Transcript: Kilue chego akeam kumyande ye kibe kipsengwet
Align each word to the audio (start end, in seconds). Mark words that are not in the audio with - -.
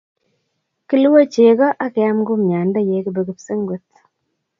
Kilue 0.87 1.21
chego 1.33 1.67
akeam 1.85 2.17
kumyande 2.27 2.79
ye 2.89 3.03
kibe 3.05 3.21
kipsengwet 3.27 3.89